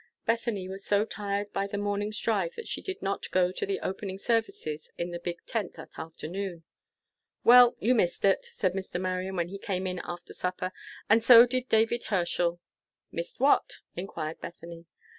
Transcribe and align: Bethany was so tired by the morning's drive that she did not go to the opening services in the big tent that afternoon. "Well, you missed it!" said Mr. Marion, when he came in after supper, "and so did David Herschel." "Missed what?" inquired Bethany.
Bethany 0.25 0.67
was 0.67 0.83
so 0.83 1.05
tired 1.05 1.53
by 1.53 1.67
the 1.67 1.77
morning's 1.77 2.19
drive 2.19 2.55
that 2.55 2.67
she 2.67 2.81
did 2.81 3.03
not 3.03 3.29
go 3.29 3.51
to 3.51 3.67
the 3.67 3.79
opening 3.81 4.17
services 4.17 4.89
in 4.97 5.11
the 5.11 5.19
big 5.19 5.45
tent 5.45 5.75
that 5.75 5.99
afternoon. 5.99 6.63
"Well, 7.43 7.75
you 7.79 7.93
missed 7.93 8.25
it!" 8.25 8.43
said 8.45 8.73
Mr. 8.73 8.99
Marion, 8.99 9.35
when 9.35 9.49
he 9.49 9.59
came 9.59 9.85
in 9.85 10.01
after 10.03 10.33
supper, 10.33 10.71
"and 11.07 11.23
so 11.23 11.45
did 11.45 11.69
David 11.69 12.05
Herschel." 12.05 12.59
"Missed 13.11 13.39
what?" 13.39 13.81
inquired 13.95 14.41
Bethany. 14.41 14.87